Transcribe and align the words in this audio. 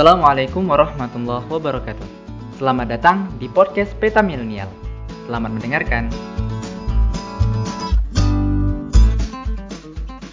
Assalamualaikum 0.00 0.64
warahmatullahi 0.64 1.44
wabarakatuh. 1.44 2.08
Selamat 2.56 2.88
datang 2.88 3.28
di 3.36 3.52
podcast 3.52 3.92
Peta 4.00 4.24
Milenial. 4.24 4.64
Selamat 5.28 5.52
mendengarkan. 5.52 6.08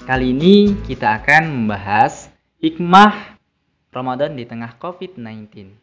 Kali 0.08 0.32
ini 0.32 0.72
kita 0.88 1.20
akan 1.20 1.52
membahas 1.52 2.32
hikmah 2.64 3.36
Ramadan 3.92 4.40
di 4.40 4.48
tengah 4.48 4.72
COVID-19. 4.80 5.76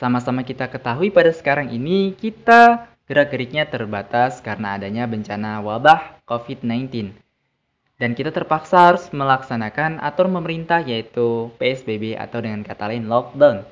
Sama-sama 0.00 0.40
kita 0.40 0.72
ketahui 0.72 1.12
pada 1.12 1.28
sekarang 1.28 1.76
ini 1.76 2.16
kita 2.16 2.88
gerak-geriknya 3.04 3.68
terbatas 3.68 4.40
karena 4.40 4.80
adanya 4.80 5.04
bencana 5.04 5.60
wabah 5.60 6.24
COVID-19 6.24 7.12
dan 8.00 8.16
kita 8.16 8.32
terpaksa 8.32 8.88
harus 8.88 9.12
melaksanakan 9.12 10.00
aturan 10.00 10.32
pemerintah 10.40 10.80
yaitu 10.80 11.52
PSBB 11.60 12.16
atau 12.16 12.40
dengan 12.40 12.64
kata 12.64 12.88
lain 12.88 13.04
lockdown. 13.04 13.68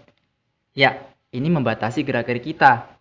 Ya, 0.77 1.01
ini 1.33 1.49
membatasi 1.49 2.05
gerak-gerik 2.05 2.45
kita, 2.45 2.93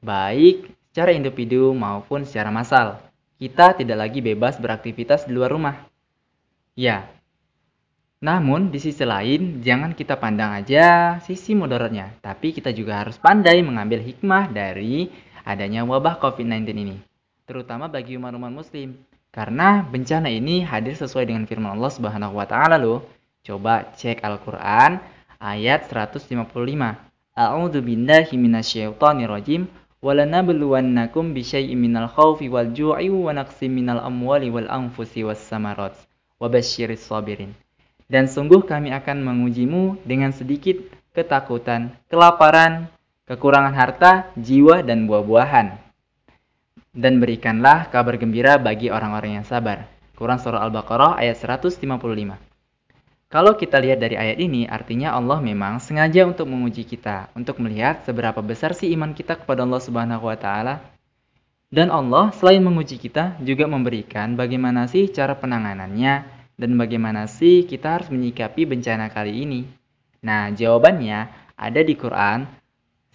baik 0.00 0.72
secara 0.88 1.12
individu 1.12 1.76
maupun 1.76 2.24
secara 2.24 2.48
massal. 2.48 2.96
Kita 3.36 3.76
tidak 3.76 4.08
lagi 4.08 4.24
bebas 4.24 4.56
beraktivitas 4.56 5.28
di 5.28 5.36
luar 5.36 5.52
rumah. 5.52 5.76
Ya, 6.72 7.12
namun 8.24 8.72
di 8.72 8.80
sisi 8.80 9.04
lain 9.04 9.60
jangan 9.60 9.92
kita 9.92 10.16
pandang 10.16 10.64
aja 10.64 11.20
sisi 11.20 11.52
mudaratnya, 11.52 12.16
tapi 12.24 12.56
kita 12.56 12.72
juga 12.72 13.04
harus 13.04 13.20
pandai 13.20 13.60
mengambil 13.60 14.00
hikmah 14.00 14.48
dari 14.48 15.12
adanya 15.44 15.84
wabah 15.84 16.16
COVID-19 16.20 16.72
ini, 16.72 16.96
terutama 17.44 17.88
bagi 17.88 18.16
umat-umat 18.16 18.52
muslim 18.52 19.09
karena 19.30 19.86
bencana 19.86 20.26
ini 20.26 20.66
hadir 20.66 20.98
sesuai 20.98 21.30
dengan 21.30 21.46
firman 21.46 21.78
Allah 21.78 21.92
Subhanahu 21.94 22.34
wa 22.34 22.46
taala 22.50 22.82
loh. 22.82 23.06
Coba 23.46 23.94
cek 23.94 24.26
Al-Qur'an 24.26 24.98
ayat 25.38 25.86
155. 25.86 26.50
A'udzu 27.38 27.78
billahi 27.78 28.34
minasyaitonir 28.34 29.30
rajim. 29.30 29.70
Walanabluwannakum 30.02 31.30
bisyai'im 31.30 31.78
minal 31.78 32.10
khaufi 32.10 32.50
wal 32.50 32.74
ju'i 32.74 33.06
wa 33.06 33.30
naqsim 33.30 33.70
minal 33.70 34.02
amwali 34.02 34.50
wal 34.50 34.66
anfusi 34.66 35.22
was 35.22 35.38
samarat. 35.38 35.94
Wabasyiris 36.42 37.06
sabirin. 37.06 37.54
Dan 38.10 38.26
sungguh 38.26 38.66
kami 38.66 38.90
akan 38.90 39.22
mengujimu 39.22 40.02
dengan 40.02 40.34
sedikit 40.34 40.82
ketakutan, 41.14 41.94
kelaparan, 42.10 42.90
kekurangan 43.30 43.76
harta, 43.78 44.12
jiwa 44.34 44.82
dan 44.82 45.06
buah-buahan 45.06 45.89
dan 46.90 47.22
berikanlah 47.22 47.86
kabar 47.88 48.18
gembira 48.18 48.58
bagi 48.58 48.90
orang-orang 48.90 49.42
yang 49.42 49.46
sabar. 49.46 49.86
Quran 50.18 50.36
Surah 50.36 50.60
Al-Baqarah 50.66 51.16
ayat 51.16 51.38
155. 51.38 51.80
Kalau 53.30 53.54
kita 53.54 53.78
lihat 53.78 54.02
dari 54.02 54.18
ayat 54.18 54.42
ini, 54.42 54.66
artinya 54.66 55.14
Allah 55.14 55.38
memang 55.38 55.78
sengaja 55.78 56.26
untuk 56.26 56.50
menguji 56.50 56.82
kita, 56.82 57.30
untuk 57.38 57.62
melihat 57.62 58.02
seberapa 58.02 58.42
besar 58.42 58.74
sih 58.74 58.90
iman 58.98 59.14
kita 59.14 59.38
kepada 59.38 59.62
Allah 59.62 59.78
Subhanahu 59.78 60.26
wa 60.26 60.34
taala. 60.34 60.82
Dan 61.70 61.94
Allah 61.94 62.34
selain 62.34 62.58
menguji 62.58 62.98
kita 62.98 63.38
juga 63.38 63.70
memberikan 63.70 64.34
bagaimana 64.34 64.90
sih 64.90 65.06
cara 65.14 65.38
penanganannya 65.38 66.26
dan 66.58 66.70
bagaimana 66.74 67.30
sih 67.30 67.70
kita 67.70 68.02
harus 68.02 68.10
menyikapi 68.10 68.66
bencana 68.66 69.06
kali 69.06 69.46
ini. 69.46 69.62
Nah, 70.26 70.50
jawabannya 70.50 71.30
ada 71.54 71.80
di 71.86 71.94
Quran 71.94 72.50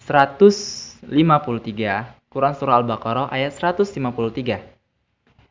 153 0.00 2.15
Quran 2.36 2.52
Surah 2.52 2.84
Al-Baqarah 2.84 3.32
ayat 3.32 3.56
153. 3.56 3.96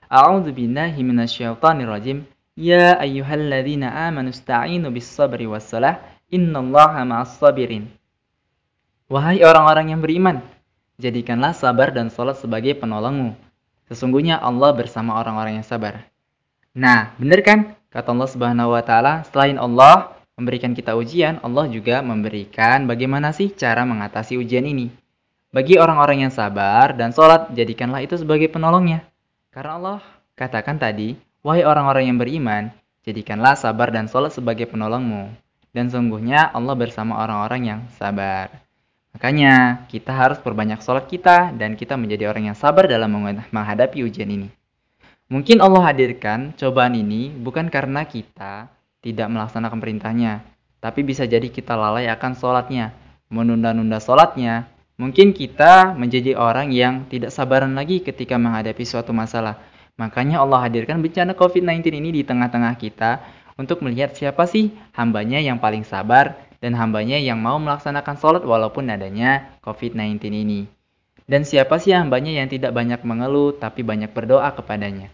A'udzu 0.06 0.54
billahi 0.54 1.02
minasyaitonir 1.02 1.90
rajim. 1.90 2.30
Ya 2.54 2.94
ayyuhalladzina 3.02 3.90
amanu 4.06 4.30
ista'inu 4.30 4.94
bis-sabri 4.94 5.50
was-salah. 5.50 5.98
Innallaha 6.30 7.02
ma'as 7.02 7.42
sabirin. 7.42 7.90
Wahai 9.10 9.42
orang-orang 9.42 9.98
yang 9.98 10.02
beriman, 10.06 10.46
jadikanlah 11.02 11.58
sabar 11.58 11.90
dan 11.90 12.14
salat 12.14 12.38
sebagai 12.38 12.78
penolongmu. 12.78 13.34
Sesungguhnya 13.90 14.38
Allah 14.38 14.74
bersama 14.78 15.18
orang-orang 15.18 15.62
yang 15.62 15.66
sabar. 15.66 16.06
Nah, 16.78 17.18
benar 17.18 17.42
kan? 17.42 17.60
Kata 17.90 18.14
Allah 18.14 18.30
Subhanahu 18.30 18.74
wa 18.78 18.82
taala, 18.86 19.26
selain 19.34 19.58
Allah 19.58 20.14
memberikan 20.38 20.78
kita 20.78 20.94
ujian, 20.94 21.42
Allah 21.42 21.66
juga 21.66 22.06
memberikan 22.06 22.86
bagaimana 22.86 23.34
sih 23.34 23.54
cara 23.54 23.86
mengatasi 23.90 24.38
ujian 24.38 24.70
ini. 24.70 25.05
Bagi 25.56 25.80
orang-orang 25.80 26.28
yang 26.28 26.34
sabar 26.36 26.92
dan 26.92 27.16
sholat, 27.16 27.48
jadikanlah 27.56 28.04
itu 28.04 28.20
sebagai 28.20 28.52
penolongnya. 28.52 29.08
Karena 29.56 29.80
Allah 29.80 30.00
katakan 30.36 30.76
tadi, 30.76 31.16
wahai 31.48 31.64
orang-orang 31.64 32.12
yang 32.12 32.20
beriman, 32.20 32.76
jadikanlah 33.08 33.56
sabar 33.56 33.88
dan 33.88 34.12
sholat 34.12 34.36
sebagai 34.36 34.68
penolongmu. 34.68 35.32
Dan 35.72 35.88
sungguhnya 35.88 36.52
Allah 36.52 36.76
bersama 36.76 37.24
orang-orang 37.24 37.72
yang 37.72 37.80
sabar. 37.96 38.52
Makanya 39.16 39.88
kita 39.88 40.12
harus 40.12 40.44
perbanyak 40.44 40.84
sholat 40.84 41.08
kita 41.08 41.56
dan 41.56 41.80
kita 41.80 41.96
menjadi 41.96 42.36
orang 42.36 42.52
yang 42.52 42.58
sabar 42.60 42.84
dalam 42.84 43.16
menghadapi 43.48 44.04
ujian 44.04 44.28
ini. 44.28 44.52
Mungkin 45.32 45.64
Allah 45.64 45.88
hadirkan 45.88 46.52
cobaan 46.60 47.00
ini 47.00 47.32
bukan 47.32 47.72
karena 47.72 48.04
kita 48.04 48.68
tidak 49.00 49.32
melaksanakan 49.32 49.80
perintahnya, 49.80 50.44
tapi 50.84 51.08
bisa 51.08 51.24
jadi 51.24 51.48
kita 51.48 51.80
lalai 51.80 52.12
akan 52.12 52.36
sholatnya, 52.36 52.92
menunda-nunda 53.32 54.04
sholatnya, 54.04 54.75
Mungkin 54.96 55.36
kita 55.36 55.92
menjadi 55.92 56.40
orang 56.40 56.72
yang 56.72 57.04
tidak 57.12 57.36
sabaran 57.36 57.76
lagi 57.76 58.00
ketika 58.00 58.40
menghadapi 58.40 58.88
suatu 58.88 59.12
masalah. 59.12 59.60
Makanya 60.00 60.40
Allah 60.40 60.64
hadirkan 60.64 61.04
bencana 61.04 61.36
COVID-19 61.36 62.00
ini 62.00 62.10
di 62.16 62.22
tengah-tengah 62.24 62.80
kita 62.80 63.20
untuk 63.60 63.84
melihat 63.84 64.16
siapa 64.16 64.48
sih 64.48 64.72
hambanya 64.96 65.44
yang 65.44 65.60
paling 65.60 65.84
sabar 65.84 66.40
dan 66.64 66.76
hambanya 66.80 67.20
yang 67.20 67.40
mau 67.44 67.60
melaksanakan 67.60 68.16
sholat 68.16 68.44
walaupun 68.48 68.88
adanya 68.88 69.60
COVID-19 69.68 70.32
ini. 70.32 70.60
Dan 71.28 71.44
siapa 71.44 71.76
sih 71.76 71.92
hambanya 71.92 72.32
yang 72.32 72.48
tidak 72.48 72.72
banyak 72.72 73.04
mengeluh 73.04 73.52
tapi 73.60 73.84
banyak 73.84 74.16
berdoa 74.16 74.48
kepadanya. 74.56 75.12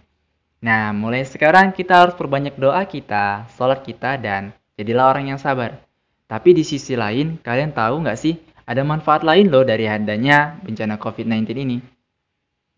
Nah, 0.61 0.93
mulai 0.93 1.25
sekarang 1.25 1.73
kita 1.73 2.05
harus 2.05 2.13
perbanyak 2.13 2.53
doa 2.53 2.85
kita, 2.85 3.49
sholat 3.57 3.81
kita, 3.81 4.21
dan 4.21 4.53
jadilah 4.77 5.09
orang 5.09 5.33
yang 5.33 5.39
sabar. 5.41 5.81
Tapi 6.29 6.53
di 6.53 6.61
sisi 6.61 6.93
lain, 6.93 7.41
kalian 7.41 7.73
tahu 7.73 8.05
nggak 8.05 8.19
sih 8.19 8.37
ada 8.65 8.81
manfaat 8.85 9.25
lain 9.25 9.49
loh 9.49 9.65
dari 9.65 9.89
adanya 9.89 10.57
bencana 10.61 10.97
COVID-19 10.97 11.47
ini. 11.57 11.77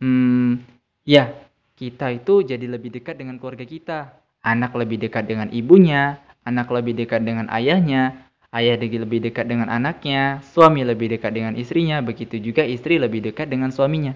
Hmm, 0.04 0.60
ya, 1.08 1.32
kita 1.76 2.12
itu 2.16 2.44
jadi 2.44 2.66
lebih 2.68 2.94
dekat 2.94 3.20
dengan 3.20 3.40
keluarga 3.40 3.64
kita. 3.64 4.14
Anak 4.44 4.76
lebih 4.76 5.00
dekat 5.00 5.24
dengan 5.24 5.48
ibunya, 5.56 6.20
anak 6.44 6.68
lebih 6.72 6.94
dekat 7.00 7.24
dengan 7.24 7.48
ayahnya, 7.48 8.28
ayah 8.54 8.76
lebih 8.78 9.24
dekat 9.24 9.48
dengan 9.48 9.72
anaknya, 9.72 10.44
suami 10.54 10.86
lebih 10.86 11.18
dekat 11.18 11.32
dengan 11.34 11.56
istrinya, 11.56 12.04
begitu 12.04 12.38
juga 12.38 12.62
istri 12.68 13.00
lebih 13.02 13.24
dekat 13.24 13.50
dengan 13.50 13.74
suaminya. 13.74 14.14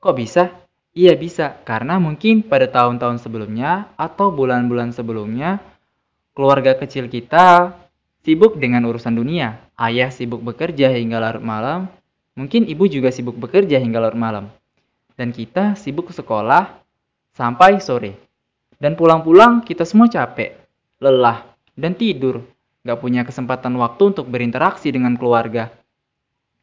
Kok 0.00 0.14
bisa? 0.16 0.50
Iya 0.90 1.14
bisa, 1.14 1.62
karena 1.62 2.02
mungkin 2.02 2.42
pada 2.42 2.66
tahun-tahun 2.66 3.22
sebelumnya 3.22 3.94
atau 3.94 4.34
bulan-bulan 4.34 4.90
sebelumnya, 4.90 5.62
keluarga 6.34 6.74
kecil 6.74 7.06
kita 7.06 7.78
sibuk 8.26 8.58
dengan 8.58 8.82
urusan 8.90 9.14
dunia, 9.14 9.69
Ayah 9.80 10.12
sibuk 10.12 10.44
bekerja 10.44 10.92
hingga 10.92 11.16
larut 11.16 11.40
malam, 11.40 11.88
mungkin 12.36 12.68
ibu 12.68 12.84
juga 12.84 13.08
sibuk 13.08 13.32
bekerja 13.40 13.80
hingga 13.80 13.96
larut 13.96 14.20
malam. 14.20 14.52
Dan 15.16 15.32
kita 15.32 15.72
sibuk 15.72 16.12
sekolah 16.12 16.84
sampai 17.32 17.80
sore. 17.80 18.12
Dan 18.76 18.92
pulang-pulang 18.92 19.64
kita 19.64 19.88
semua 19.88 20.12
capek, 20.12 20.60
lelah, 21.00 21.48
dan 21.72 21.96
tidur. 21.96 22.44
Gak 22.84 23.00
punya 23.00 23.24
kesempatan 23.24 23.76
waktu 23.80 24.12
untuk 24.12 24.28
berinteraksi 24.28 24.92
dengan 24.92 25.16
keluarga. 25.16 25.72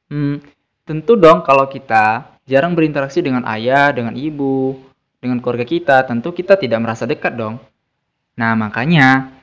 Hmm, 0.09 0.37
tentu 0.85 1.17
dong 1.17 1.41
kalau 1.41 1.65
kita 1.65 2.37
jarang 2.45 2.73
berinteraksi 2.73 3.21
dengan 3.21 3.45
ayah, 3.49 3.93
dengan 3.93 4.13
ibu, 4.13 4.77
dengan 5.17 5.41
keluarga 5.41 5.65
kita, 5.65 6.05
tentu 6.05 6.33
kita 6.33 6.57
tidak 6.57 6.79
merasa 6.81 7.09
dekat 7.09 7.33
dong. 7.37 7.57
Nah, 8.37 8.53
makanya 8.53 9.33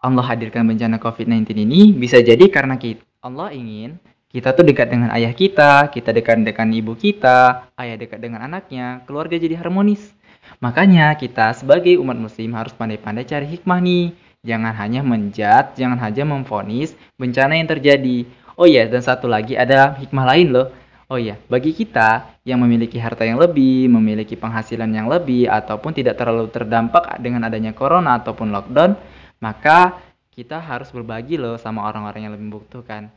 Allah 0.00 0.24
hadirkan 0.24 0.64
bencana 0.64 0.96
COVID-19 1.00 1.52
ini 1.64 1.92
bisa 1.92 2.20
jadi 2.20 2.48
karena 2.48 2.76
kita 2.80 3.11
Allah 3.22 3.54
ingin 3.54 4.02
kita 4.34 4.50
tuh 4.50 4.66
dekat 4.66 4.90
dengan 4.90 5.14
ayah 5.14 5.30
kita, 5.30 5.86
kita 5.94 6.10
dekat 6.10 6.42
dengan 6.42 6.74
ibu 6.74 6.98
kita, 6.98 7.70
ayah 7.78 7.94
dekat 7.94 8.18
dengan 8.18 8.42
anaknya, 8.42 9.06
keluarga 9.06 9.38
jadi 9.38 9.62
harmonis. 9.62 10.10
Makanya 10.58 11.14
kita 11.14 11.54
sebagai 11.54 11.94
umat 12.02 12.18
muslim 12.18 12.50
harus 12.58 12.74
pandai-pandai 12.74 13.22
cari 13.22 13.46
hikmah 13.46 13.78
nih. 13.78 14.10
Jangan 14.42 14.74
hanya 14.74 15.06
menjat, 15.06 15.78
jangan 15.78 16.02
hanya 16.02 16.26
memfonis 16.26 16.98
bencana 17.14 17.54
yang 17.54 17.70
terjadi. 17.70 18.26
Oh 18.58 18.66
iya, 18.66 18.90
dan 18.90 19.06
satu 19.06 19.30
lagi 19.30 19.54
ada 19.54 19.94
hikmah 20.02 20.26
lain 20.26 20.48
loh. 20.50 20.74
Oh 21.06 21.20
iya, 21.20 21.38
bagi 21.46 21.70
kita 21.70 22.40
yang 22.42 22.58
memiliki 22.58 22.98
harta 22.98 23.22
yang 23.22 23.38
lebih, 23.38 23.86
memiliki 23.86 24.34
penghasilan 24.34 24.90
yang 24.90 25.06
lebih, 25.06 25.46
ataupun 25.46 25.94
tidak 25.94 26.18
terlalu 26.18 26.50
terdampak 26.50 27.22
dengan 27.22 27.46
adanya 27.46 27.70
corona 27.70 28.18
ataupun 28.18 28.50
lockdown, 28.50 28.98
maka 29.38 30.10
kita 30.32 30.58
harus 30.58 30.88
berbagi 30.88 31.36
loh 31.36 31.60
sama 31.60 31.84
orang-orang 31.84 32.24
yang 32.24 32.32
lebih 32.32 32.48
membutuhkan. 32.48 33.12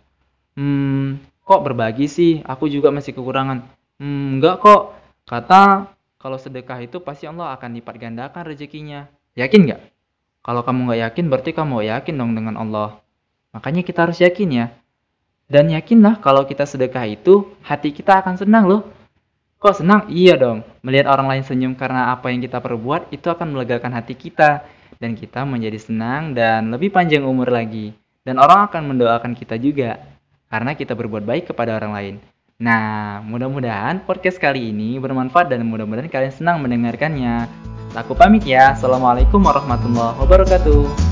Hmm, 0.60 1.24
kok 1.48 1.64
berbagi 1.64 2.12
sih? 2.12 2.44
Aku 2.44 2.68
juga 2.68 2.92
masih 2.92 3.16
kekurangan. 3.16 3.64
Hmm, 4.00 4.40
enggak 4.40 4.60
kok. 4.60 4.96
Kata 5.26 5.90
kalau 6.20 6.38
sedekah 6.38 6.84
itu 6.84 7.00
pasti 7.00 7.26
Allah 7.26 7.56
akan 7.56 7.80
lipat 7.80 7.96
gandakan 7.98 8.44
rezekinya. 8.46 9.08
Yakin 9.40 9.62
nggak? 9.64 9.82
Kalau 10.46 10.62
kamu 10.62 10.80
nggak 10.92 11.02
yakin 11.10 11.26
berarti 11.32 11.52
kamu 11.56 11.88
yakin 11.90 12.14
dong 12.20 12.32
dengan 12.38 12.56
Allah. 12.60 13.02
Makanya 13.56 13.82
kita 13.82 14.06
harus 14.06 14.20
yakin 14.20 14.50
ya. 14.52 14.66
Dan 15.46 15.70
yakinlah 15.70 16.20
kalau 16.20 16.44
kita 16.44 16.66
sedekah 16.66 17.06
itu, 17.06 17.54
hati 17.64 17.94
kita 17.94 18.20
akan 18.20 18.36
senang 18.36 18.66
loh. 18.66 18.82
Kok 19.62 19.82
senang? 19.82 20.10
Iya 20.12 20.36
dong. 20.38 20.66
Melihat 20.82 21.10
orang 21.10 21.32
lain 21.32 21.44
senyum 21.46 21.74
karena 21.74 22.14
apa 22.14 22.30
yang 22.30 22.42
kita 22.42 22.60
perbuat, 22.60 23.14
itu 23.14 23.26
akan 23.30 23.56
melegakan 23.56 23.94
hati 23.94 24.18
kita. 24.18 24.66
Dan 24.98 25.14
kita 25.18 25.44
menjadi 25.44 25.78
senang 25.82 26.34
dan 26.34 26.72
lebih 26.72 26.92
panjang 26.92 27.26
umur 27.26 27.52
lagi. 27.52 27.94
Dan 28.26 28.42
orang 28.42 28.70
akan 28.70 28.96
mendoakan 28.96 29.34
kita 29.38 29.60
juga. 29.60 30.02
Karena 30.50 30.74
kita 30.74 30.96
berbuat 30.96 31.26
baik 31.26 31.52
kepada 31.54 31.78
orang 31.78 31.92
lain. 31.94 32.16
Nah, 32.56 33.20
mudah-mudahan 33.28 34.08
podcast 34.08 34.40
kali 34.40 34.72
ini 34.72 34.96
bermanfaat 34.96 35.52
dan 35.52 35.68
mudah-mudahan 35.68 36.08
kalian 36.08 36.32
senang 36.32 36.64
mendengarkannya. 36.64 37.52
Aku 38.00 38.16
pamit 38.16 38.48
ya. 38.48 38.72
Assalamualaikum 38.72 39.44
warahmatullahi 39.44 40.16
wabarakatuh. 40.24 41.05